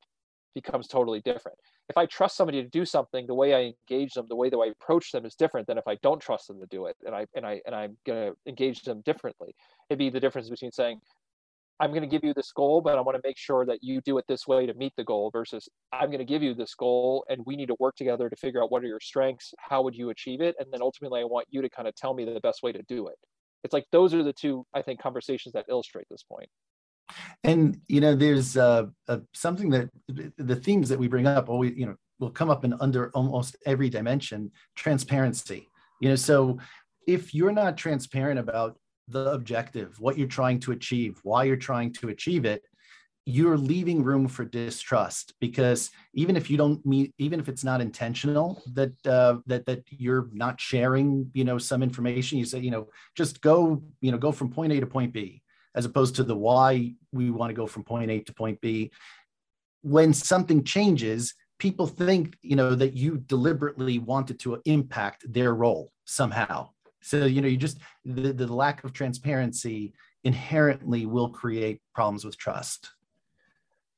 [0.53, 1.57] becomes totally different
[1.89, 4.57] if I trust somebody to do something, the way I engage them, the way that
[4.57, 7.13] I approach them is different than if I don't trust them to do it, and
[7.13, 9.53] I and I and I'm gonna engage them differently.
[9.89, 11.01] It'd be the difference between saying,
[11.79, 13.99] I'm going to give you this goal, but I want to make sure that you
[14.01, 16.75] do it this way to meet the goal versus I'm going to give you this
[16.75, 19.81] goal and we need to work together to figure out what are your strengths, how
[19.81, 22.25] would you achieve it, and then ultimately I want you to kind of tell me
[22.25, 23.15] the best way to do it.
[23.63, 26.47] It's like those are the two I think conversations that illustrate this point.
[27.43, 29.89] And you know, there's uh, uh, something that
[30.37, 33.55] the themes that we bring up always, you know, will come up in under almost
[33.65, 34.51] every dimension.
[34.75, 35.69] Transparency.
[35.99, 36.59] You know, so
[37.07, 41.91] if you're not transparent about the objective, what you're trying to achieve, why you're trying
[41.93, 42.63] to achieve it,
[43.25, 47.79] you're leaving room for distrust because even if you don't meet even if it's not
[47.79, 52.71] intentional that uh, that that you're not sharing you know some information you say you
[52.71, 55.41] know just go you know go from point a to point b
[55.75, 58.91] as opposed to the why we want to go from point A to point B.
[59.81, 65.91] When something changes, people think you know that you deliberately wanted to impact their role
[66.05, 66.69] somehow.
[67.01, 72.37] So you know you just the, the lack of transparency inherently will create problems with
[72.37, 72.91] trust.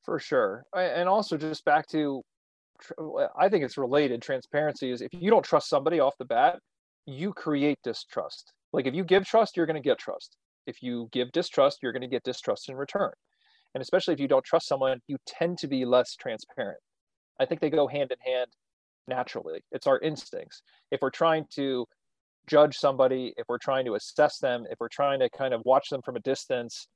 [0.04, 2.22] For sure, and also just back to,
[3.36, 4.22] I think it's related.
[4.22, 6.60] Transparency is if you don't trust somebody off the bat,
[7.08, 8.54] you create distrust.
[8.72, 11.92] Like if you give trust, you're going to get trust if you give distrust, you're
[11.92, 13.12] going to get distrust in return.
[13.74, 16.80] And especially if you don't trust someone, you tend to be less transparent.
[17.40, 18.52] I think they go hand in hand
[19.08, 19.62] naturally.
[19.72, 20.62] It's our instincts.
[20.92, 21.86] If we're trying to
[22.48, 25.90] judge somebody, if we're trying to assess them, if we're trying to kind of watch
[25.90, 26.88] them from a distance,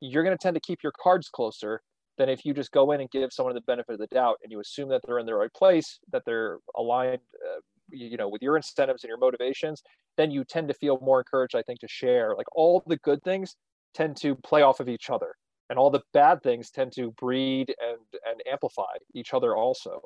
[0.00, 1.80] you're going to tend to keep your cards closer
[2.18, 4.52] than if you just go in and give someone the benefit of the doubt and
[4.52, 8.42] you assume that they're in the right place, that they're aligned, uh, you know, with
[8.42, 9.82] your incentives and your motivations,
[10.16, 12.34] then you tend to feel more encouraged, I think, to share.
[12.36, 13.56] Like all the good things
[13.94, 15.34] tend to play off of each other,
[15.70, 20.00] and all the bad things tend to breed and and amplify each other also.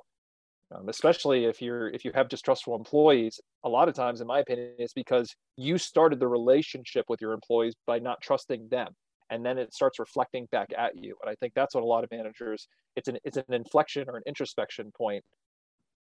[0.75, 4.40] um, especially if you're if you have distrustful employees a lot of times in my
[4.40, 8.94] opinion it's because you started the relationship with your employees by not trusting them
[9.33, 11.16] and then it starts reflecting back at you.
[11.23, 14.16] And i think that's what a lot of managers it's an it's an inflection or
[14.16, 15.25] an introspection point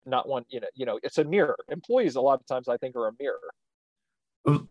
[0.06, 1.56] not one you know you know it's a mirror.
[1.68, 3.48] Employees a lot of times i think are a mirror.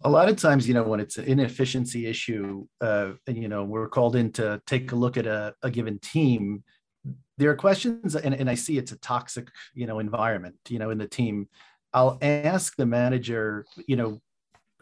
[0.03, 3.87] A lot of times you know when it's an inefficiency issue uh, you know we're
[3.87, 6.63] called in to take a look at a, a given team
[7.37, 10.89] there are questions and, and i see it's a toxic you know environment you know
[10.89, 11.47] in the team.
[11.93, 14.21] I'll ask the manager you know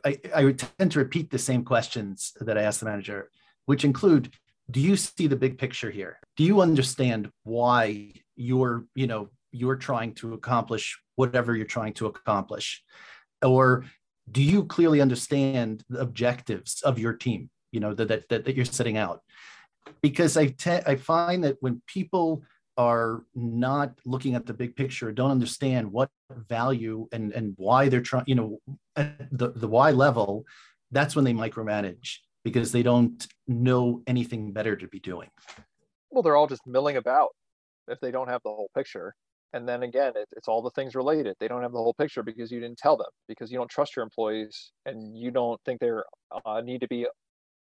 [0.05, 3.29] i, I tend to repeat the same questions that i ask the manager
[3.69, 4.33] which include
[4.71, 6.17] do you see the big picture here?
[6.37, 12.07] Do you understand why you're you know you're trying to accomplish whatever you're trying to
[12.07, 12.83] accomplish?
[13.43, 13.85] Or
[14.31, 18.65] do you clearly understand the objectives of your team you know that that, that you're
[18.65, 19.21] setting out?
[20.01, 22.41] Because I te- I find that when people
[22.75, 26.09] are not looking at the big picture, don't understand what
[26.55, 28.59] value and and why they're trying, you know,
[28.95, 30.45] at the the why level,
[30.89, 35.29] that's when they micromanage because they don't know anything better to be doing.
[36.09, 37.29] Well, they're all just milling about
[37.87, 39.13] if they don't have the whole picture.
[39.53, 41.35] And then again, it, it's all the things related.
[41.39, 43.95] They don't have the whole picture because you didn't tell them, because you don't trust
[43.95, 45.91] your employees and you don't think they
[46.45, 47.07] uh, need to be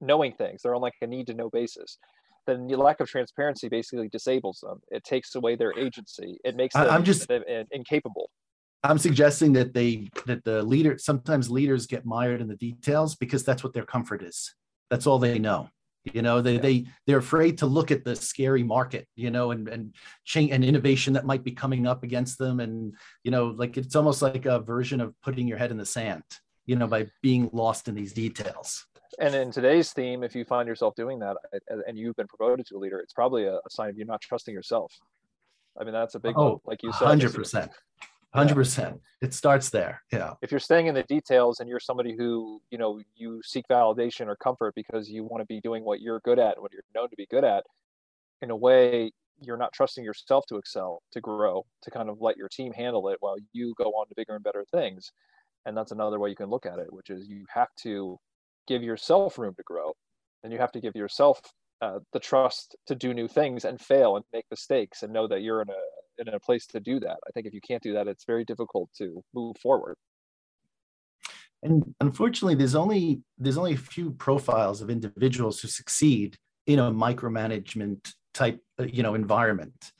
[0.01, 0.63] knowing things.
[0.63, 1.99] They're on like a need to know basis.
[2.47, 4.81] Then the lack of transparency basically disables them.
[4.91, 6.39] It takes away their agency.
[6.45, 7.31] It makes them I'm just
[7.71, 8.31] incapable.
[8.85, 13.45] I'm suggesting that they that the leader sometimes leaders get mired in the details because
[13.45, 14.55] that's what their comfort is.
[14.91, 15.69] That's all they know.
[16.05, 19.69] You know, they they they're afraid to look at the scary market, you know, and
[19.69, 22.61] and change and innovation that might be coming up against them.
[22.61, 25.85] And, you know, like it's almost like a version of putting your head in the
[25.85, 26.23] sand,
[26.65, 28.87] you know, by being lost in these details
[29.19, 31.37] and in today's theme, if you find yourself doing that
[31.87, 34.55] and you've been promoted to a leader, it's probably a, sign of you not trusting
[34.55, 34.93] yourself.
[35.81, 37.09] I mean, that's a big, oh, like you said,
[38.35, 39.03] hundred percent, percent.
[39.23, 40.03] It starts there.
[40.13, 40.35] Yeah.
[40.43, 44.27] If you're staying in the details and you're somebody who, you know, you seek validation
[44.27, 47.09] or comfort because you want to be doing what you're good at what you're known
[47.09, 47.65] to be good at,
[48.43, 52.37] in a way, you're not trusting yourself to excel, to grow, to kind of let
[52.37, 55.13] your team handle it while you go on to bigger and better things.
[55.67, 58.19] And that's another way you can look at it, which is you have to
[58.67, 59.93] give yourself room to grow
[60.43, 61.41] and you have to give yourself
[61.81, 65.43] uh, the trust to do new things and fail and make mistakes and know that
[65.43, 65.83] you're in a
[66.19, 67.19] in a place to do that.
[67.27, 69.97] I think if you can't do that it's very difficult to move forward.
[71.63, 76.91] And unfortunately there's only there's only a few profiles of individuals who succeed in a
[76.93, 79.93] micromanagement type uh, you know environment.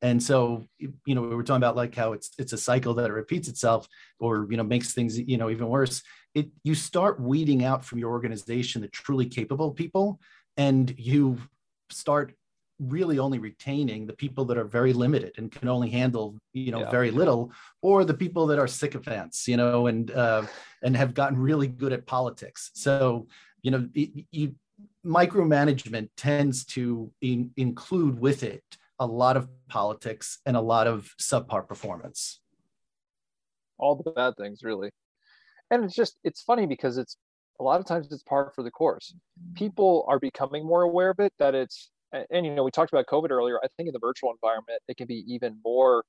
[0.00, 3.12] And so you know we were talking about like how it's it's a cycle that
[3.12, 3.88] repeats itself
[4.20, 6.02] or you know makes things you know even worse.
[6.34, 10.20] It you start weeding out from your organization the truly capable people
[10.56, 11.38] and you
[11.90, 12.34] start
[12.78, 16.80] really only retaining the people that are very limited and can only handle you know
[16.80, 16.90] yeah.
[16.90, 17.50] very little
[17.82, 20.42] or the people that are sycophants you know and uh,
[20.82, 22.70] and have gotten really good at politics.
[22.74, 23.26] So
[23.62, 24.54] you know it, you
[25.04, 28.62] micromanagement tends to in, include with it
[29.00, 32.40] a lot of politics and a lot of subpar performance.
[33.78, 34.90] All the bad things really.
[35.70, 37.16] And it's just it's funny because it's
[37.60, 39.14] a lot of times it's par for the course.
[39.54, 43.06] People are becoming more aware of it that it's and you know we talked about
[43.06, 46.04] covid earlier i think in the virtual environment it can be even more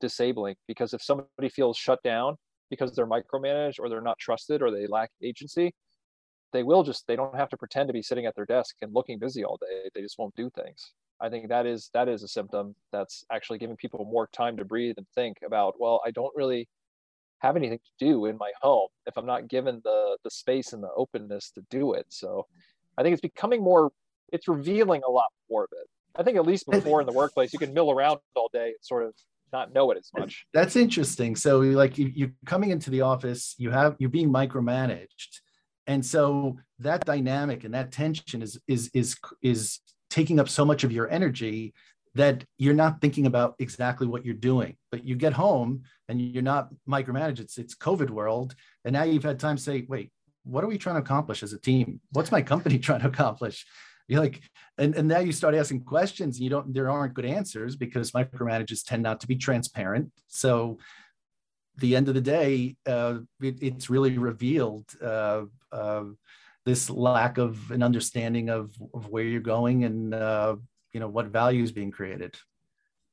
[0.00, 2.36] disabling because if somebody feels shut down
[2.70, 5.72] because they're micromanaged or they're not trusted or they lack agency
[6.52, 8.94] they will just they don't have to pretend to be sitting at their desk and
[8.94, 12.22] looking busy all day they just won't do things i think that is that is
[12.22, 16.10] a symptom that's actually giving people more time to breathe and think about well i
[16.10, 16.68] don't really
[17.40, 20.82] have anything to do in my home if I'm not given the the space and
[20.82, 22.06] the openness to do it.
[22.08, 22.46] So
[22.96, 23.90] I think it's becoming more
[24.32, 25.88] it's revealing a lot more of it.
[26.16, 28.76] I think at least before in the workplace you can mill around all day and
[28.82, 29.14] sort of
[29.52, 30.46] not know it as much.
[30.52, 31.36] That's interesting.
[31.36, 35.40] So like you, you're coming into the office, you have you're being micromanaged.
[35.86, 40.84] And so that dynamic and that tension is is is is taking up so much
[40.84, 41.74] of your energy
[42.14, 44.76] that you're not thinking about exactly what you're doing.
[44.90, 47.40] But you get home and you're not micromanaged.
[47.40, 50.10] It's it's COVID world, and now you've had time to say, wait,
[50.44, 52.00] what are we trying to accomplish as a team?
[52.12, 53.66] What's my company trying to accomplish?
[54.08, 54.40] You're like,
[54.78, 56.72] and, and now you start asking questions, and you don't.
[56.72, 60.10] There aren't good answers because micromanagers tend not to be transparent.
[60.26, 60.78] So,
[61.76, 64.86] the end of the day, uh, it, it's really revealed.
[65.00, 66.04] Uh, uh,
[66.64, 70.54] this lack of an understanding of, of where you're going and uh,
[70.92, 72.36] you know what value is being created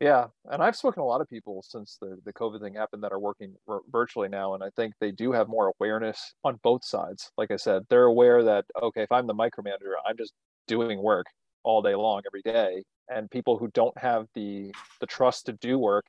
[0.02, 3.02] yeah and i've spoken to a lot of people since the, the covid thing happened
[3.02, 3.54] that are working
[3.90, 7.56] virtually now and i think they do have more awareness on both sides like i
[7.56, 10.34] said they're aware that okay if i'm the micromanager i'm just
[10.68, 11.26] doing work
[11.64, 15.78] all day long every day and people who don't have the the trust to do
[15.78, 16.06] work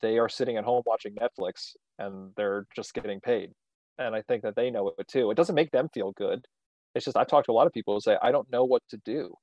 [0.00, 3.50] they are sitting at home watching netflix and they're just getting paid.
[3.98, 5.30] And i think that they know it too.
[5.30, 6.44] It doesn't make them feel good.
[6.94, 8.82] It's just i've talked to a lot of people who say i don't know what
[8.90, 9.34] to do.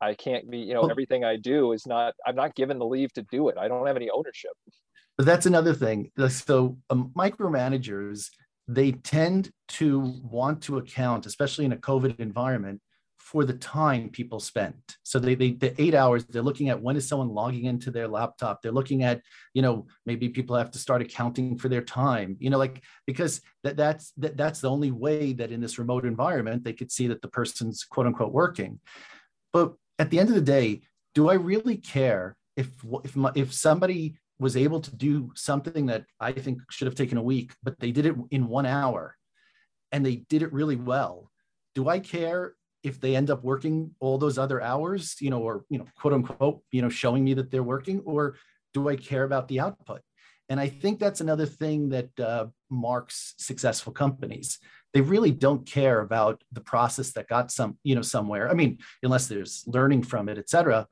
[0.00, 3.12] I can't be you know everything i do is not i'm not given the leave
[3.14, 3.58] to do it.
[3.58, 4.52] I don't have any ownership.
[5.16, 6.12] But that's another thing.
[6.28, 8.28] So um, micromanagers
[8.68, 12.80] they tend to want to account especially in a covid environment
[13.18, 14.96] for the time people spent.
[15.02, 18.08] So they, they the eight hours, they're looking at when is someone logging into their
[18.08, 18.62] laptop.
[18.62, 19.20] They're looking at,
[19.52, 23.42] you know, maybe people have to start accounting for their time, you know, like because
[23.64, 27.06] that that's that, that's the only way that in this remote environment they could see
[27.08, 28.80] that the person's quote unquote working.
[29.52, 30.82] But at the end of the day,
[31.14, 32.68] do I really care if
[33.04, 37.18] if my, if somebody was able to do something that I think should have taken
[37.18, 39.16] a week, but they did it in one hour
[39.92, 41.30] and they did it really well?
[41.74, 45.64] Do I care if they end up working all those other hours, you know, or,
[45.68, 48.36] you know, quote unquote, you know, showing me that they're working, or
[48.74, 50.02] do I care about the output?
[50.48, 54.58] And I think that's another thing that uh, marks successful companies.
[54.94, 58.50] They really don't care about the process that got some, you know, somewhere.
[58.50, 60.86] I mean, unless there's learning from it, et cetera,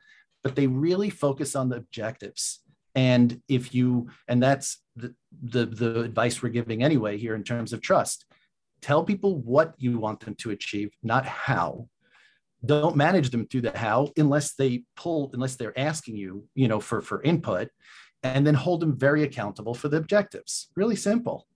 [0.45, 2.61] but they really focus on the objectives.
[2.95, 7.73] And if you, and that's the, the, the advice we're giving anyway here in terms
[7.73, 8.27] of trust
[8.87, 11.89] tell people what you want them to achieve, not how.
[12.65, 16.79] Don't manage them through the how unless they pull, unless they're asking you, you know,
[16.79, 17.69] for, for input,
[18.23, 20.69] and then hold them very accountable for the objectives.
[20.77, 21.49] Really simple.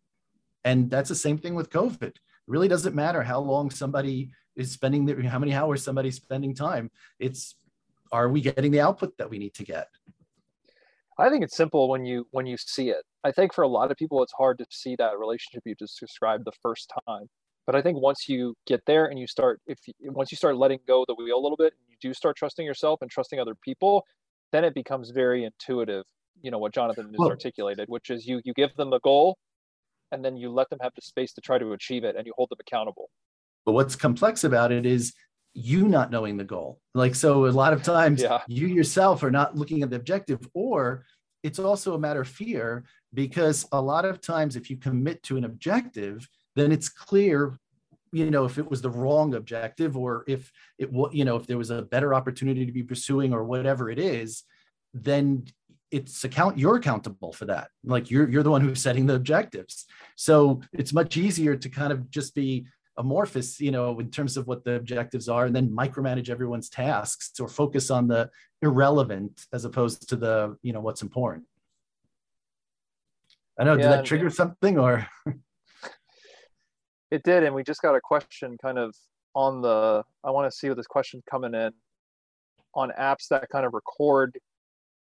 [0.64, 2.02] And that's the same thing with COVID.
[2.02, 2.18] It
[2.48, 6.90] really doesn't matter how long somebody is spending, their, how many hours somebody's spending time.
[7.20, 7.54] It's
[8.10, 9.86] are we getting the output that we need to get?
[11.20, 13.04] I think it's simple when you when you see it.
[13.24, 16.00] I think for a lot of people it's hard to see that relationship you just
[16.00, 17.26] described the first time.
[17.66, 20.56] But I think once you get there and you start if you, once you start
[20.56, 23.54] letting go the wheel a little bit, you do start trusting yourself and trusting other
[23.62, 24.04] people,
[24.52, 26.04] then it becomes very intuitive.
[26.40, 29.36] You know what Jonathan has well, articulated, which is you you give them the goal
[30.12, 32.32] and then you let them have the space to try to achieve it and you
[32.36, 33.10] hold them accountable.
[33.66, 35.12] But what's complex about it is
[35.54, 36.80] you not knowing the goal.
[36.94, 38.40] Like, so a lot of times yeah.
[38.46, 41.04] you yourself are not looking at the objective, or
[41.42, 42.84] it's also a matter of fear
[43.14, 47.58] because a lot of times if you commit to an objective, then it's clear
[48.12, 51.58] you know if it was the wrong objective or if it you know if there
[51.58, 54.42] was a better opportunity to be pursuing or whatever it is
[54.94, 55.44] then
[55.90, 59.86] it's account you're accountable for that like you're you're the one who's setting the objectives
[60.16, 62.66] so it's much easier to kind of just be
[63.00, 67.40] amorphous, you know, in terms of what the objectives are, and then micromanage everyone's tasks
[67.40, 68.30] or focus on the
[68.60, 71.44] irrelevant as opposed to the, you know, what's important.
[73.58, 75.06] I know, yeah, did that trigger something or?
[77.10, 77.42] it did.
[77.42, 78.94] And we just got a question kind of
[79.34, 81.72] on the, I want to see what this question coming in
[82.74, 84.38] on apps that kind of record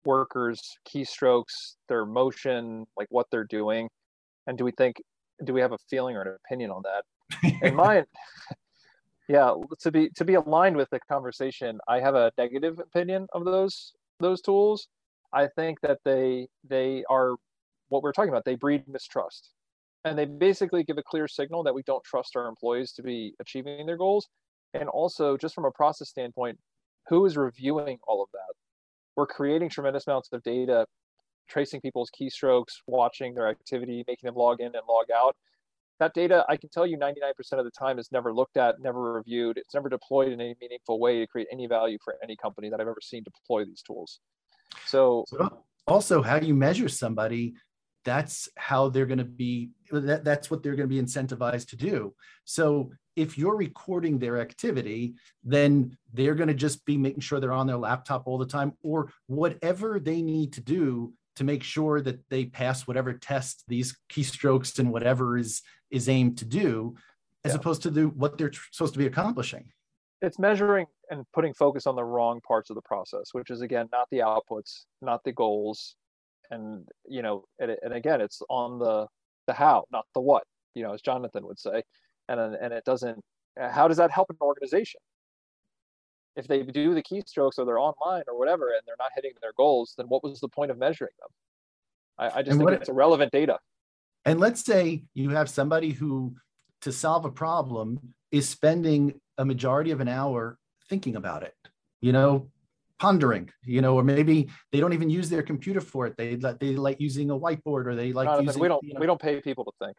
[0.04, 3.88] workers' keystrokes, their motion, like what they're doing.
[4.48, 4.96] And do we think,
[5.44, 7.04] do we have a feeling or an opinion on that?
[7.62, 8.04] In mine
[9.28, 13.44] yeah to be to be aligned with the conversation i have a negative opinion of
[13.44, 14.88] those those tools.
[15.32, 17.34] I think that they they are
[17.88, 18.44] what we're talking about.
[18.44, 19.50] They breed mistrust.
[20.04, 23.34] And they basically give a clear signal that we don't trust our employees to be
[23.40, 24.28] achieving their goals.
[24.72, 26.58] And also just from a process standpoint
[27.08, 28.54] who is reviewing all of that?
[29.16, 30.86] We're creating tremendous amounts of data
[31.48, 35.36] tracing people's keystrokes watching their activity making them log in and log out
[35.98, 37.14] that data i can tell you 99%
[37.52, 39.58] of the time is never looked at never reviewed.
[39.58, 42.80] It's never deployed in any meaningful way to create any value for any company that
[42.80, 44.20] i've ever seen deploy these tools.
[44.86, 47.54] So, so also how do you measure somebody
[48.04, 51.76] that's how they're going to be that, that's what they're going to be incentivized to
[51.76, 52.14] do.
[52.44, 57.52] So if you're recording their activity then they're going to just be making sure they're
[57.52, 62.00] on their laptop all the time or whatever they need to do to make sure
[62.00, 66.96] that they pass whatever test these keystrokes and whatever is is aimed to do
[67.44, 67.58] as yeah.
[67.58, 69.70] opposed to do what they're tr- supposed to be accomplishing.
[70.20, 73.88] It's measuring and putting focus on the wrong parts of the process which is again
[73.92, 75.96] not the outputs not the goals.
[76.50, 79.06] And you know and, and again it's on the
[79.46, 81.82] the how not the what you know as jonathan would say.
[82.28, 83.20] And and it doesn't
[83.58, 85.00] how does that help an organization
[86.36, 89.52] if they do the keystrokes or they're online or whatever and they're not hitting their
[89.56, 91.28] goals then what was the point of measuring them
[92.18, 93.58] i, I just and think it's irrelevant data
[94.26, 96.34] and let's say you have somebody who,
[96.82, 98.00] to solve a problem,
[98.32, 100.58] is spending a majority of an hour
[100.90, 101.54] thinking about it,
[102.00, 102.50] you know,
[102.98, 106.16] pondering, you know, or maybe they don't even use their computer for it.
[106.18, 108.62] They they like using a whiteboard or they like Jonathan, using.
[108.62, 109.94] We don't you know, we don't pay people to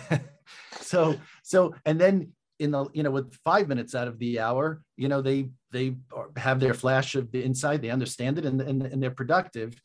[0.00, 0.22] think.
[0.80, 4.82] so so and then in the you know with five minutes out of the hour
[4.96, 5.96] you know they they
[6.36, 9.80] have their flash of the inside they understand it and, and, and they're productive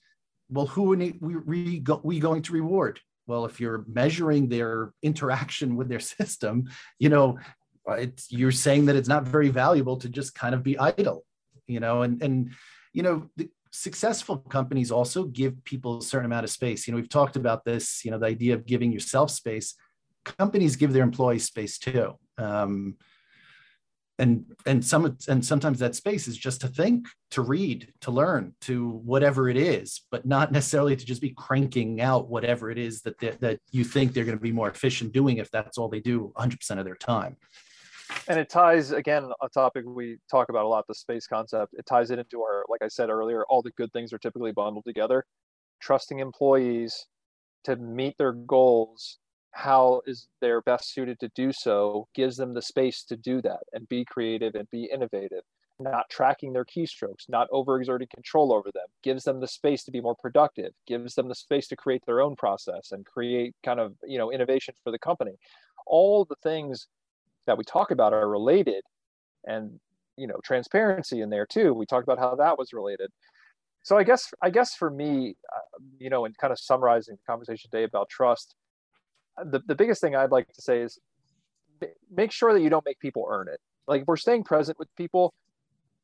[0.50, 3.00] well, who are we, we, we going to reward?
[3.26, 6.70] Well, if you're measuring their interaction with their system,
[7.00, 7.40] you know,
[7.88, 11.26] it's, you're saying that it's not very valuable to just kind of be idle,
[11.68, 12.54] you know, and, and,
[12.94, 16.88] you know, the, successful companies also give people a certain amount of space.
[16.88, 19.74] You know, we've talked about this, you know, the idea of giving yourself space.
[20.24, 22.14] Companies give their employees space too.
[22.38, 22.98] Um,
[24.24, 28.56] and and some and sometimes that space is just to think to read to learn
[28.62, 33.02] to whatever it is but not necessarily to just be cranking out whatever it is
[33.02, 36.00] that that you think they're going to be more efficient doing if that's all they
[36.00, 37.36] do 100% of their time.
[38.28, 41.74] And it ties again a topic we talk about a lot the space concept.
[41.74, 44.54] It ties it into our like i said earlier all the good things are typically
[44.54, 45.26] bundled together.
[45.82, 47.06] Trusting employees
[47.66, 49.20] to meet their goals
[49.54, 53.60] how is they're best suited to do so gives them the space to do that
[53.72, 55.44] and be creative and be innovative.
[55.80, 60.02] Not tracking their keystrokes not overexerting control over them gives them the space to be
[60.02, 63.96] more productive gives them the space to create their own process and create kind of
[64.04, 65.34] you know innovation for the company.
[65.86, 66.88] All the things
[67.48, 68.84] that we talk about are related
[69.46, 69.80] and
[70.18, 71.74] you know transparency in there too.
[71.74, 73.12] We talked about how that was related.
[73.84, 77.32] So i guess i guess for me uh, you know in kind of summarizing the
[77.32, 78.56] conversation today about trust
[79.38, 81.00] the, the biggest thing I'd like to say is
[82.12, 83.60] make sure that you don't make people earn it.
[83.88, 85.34] Like if we're staying present with people,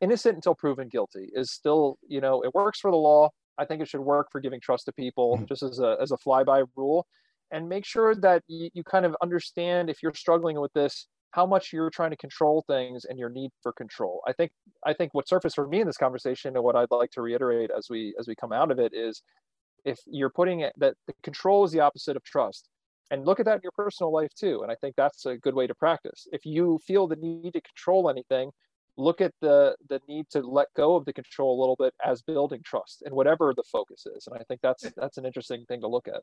[0.02, 3.30] innocent until proven guilty is still, you know, it works for the law.
[3.58, 5.46] I think it should work for giving trust to people mm-hmm.
[5.46, 7.06] just as a, as a flyby rule.
[7.52, 11.46] And make sure that you, you kind of understand if you're struggling with this, how
[11.46, 14.22] much you're trying to control things and your need for control.
[14.28, 14.52] I think
[14.86, 17.70] I think what surfaced for me in this conversation and what I'd like to reiterate
[17.76, 19.22] as we as we come out of it is
[19.86, 22.70] if you're putting it that the control is the opposite of trust
[23.12, 25.56] and look at that in your personal life too and i think that's a good
[25.56, 26.28] way to practice.
[26.32, 28.52] If you feel the need to control anything
[28.98, 32.22] look at the the need to let go of the control a little bit as
[32.22, 35.82] building trust and whatever the focus is and i think that's that's an interesting thing
[35.82, 36.22] to look at.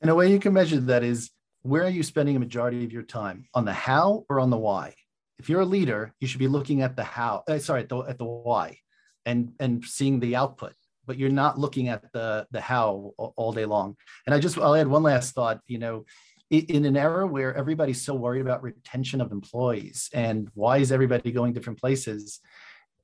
[0.00, 1.30] And a way you can measure that is
[1.62, 3.46] where are you spending a majority of your time?
[3.54, 4.94] On the how or on the why?
[5.40, 7.98] If you're a leader you should be looking at the how uh, sorry at the,
[8.02, 8.78] at the why
[9.26, 10.74] and and seeing the output
[11.06, 13.96] but you're not looking at the the how all day long.
[14.26, 16.04] And i just i'll add one last thought you know
[16.50, 21.30] in an era where everybody's so worried about retention of employees and why is everybody
[21.30, 22.40] going different places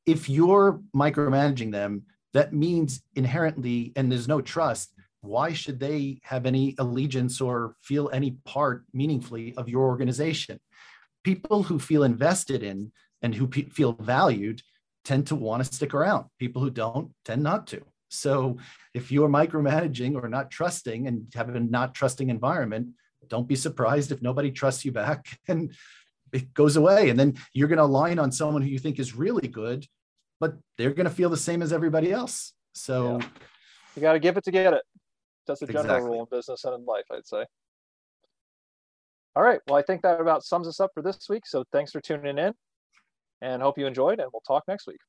[0.06, 6.44] if you're micromanaging them that means inherently and there's no trust why should they have
[6.44, 10.60] any allegiance or feel any part meaningfully of your organization?
[11.22, 12.92] People who feel invested in
[13.22, 14.60] and who pe- feel valued
[15.04, 16.26] tend to want to stick around.
[16.38, 17.82] People who don't tend not to.
[18.10, 18.58] So
[18.92, 22.88] if you're micromanaging or not trusting and have a not trusting environment
[23.28, 25.74] don't be surprised if nobody trusts you back and
[26.32, 27.10] it goes away.
[27.10, 29.86] And then you're going to align on someone who you think is really good,
[30.40, 32.52] but they're going to feel the same as everybody else.
[32.74, 33.28] So yeah.
[33.96, 34.82] you got to give it to get it.
[35.46, 36.10] That's a general exactly.
[36.10, 37.44] rule in business and in life, I'd say.
[39.36, 39.60] All right.
[39.66, 41.46] Well, I think that about sums us up for this week.
[41.46, 42.52] So thanks for tuning in
[43.42, 45.00] and hope you enjoyed, and we'll talk next week.